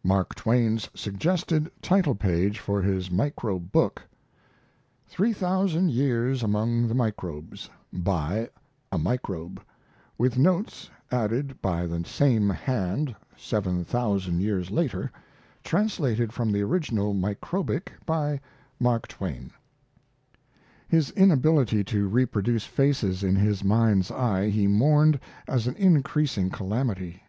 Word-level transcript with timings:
]MARK 0.12 0.34
TWAIN'S 0.34 0.88
SUGGESTED 0.94 1.70
TITLE 1.80 2.16
PAGE 2.16 2.58
FOR 2.58 2.82
HIS 2.82 3.08
MICROBE 3.12 3.70
BOOK: 3.70 4.02
3000 5.06 5.92
YEARS 5.92 6.42
AMONG 6.42 6.88
THE 6.88 6.94
MICROBES 6.96 7.70
By 7.92 8.48
a 8.90 8.98
Microbe 8.98 9.62
WITH 10.18 10.36
NOTES 10.38 10.90
added 11.12 11.62
by 11.62 11.86
the 11.86 12.04
same 12.04 12.50
Hand 12.50 13.14
7000 13.36 14.40
years 14.40 14.72
later 14.72 15.12
Translated 15.62 16.32
from 16.32 16.50
the 16.50 16.62
Original 16.62 17.14
Microbic 17.14 17.92
by 18.04 18.40
Mark 18.80 19.06
Twain 19.06 19.52
His 20.88 21.12
inability 21.12 21.84
to 21.84 22.08
reproduce 22.08 22.64
faces 22.64 23.22
in 23.22 23.36
his 23.36 23.62
mind's 23.62 24.10
eye 24.10 24.48
he 24.50 24.66
mourned 24.66 25.20
as 25.46 25.68
an 25.68 25.76
increasing 25.76 26.50
calamity. 26.50 27.22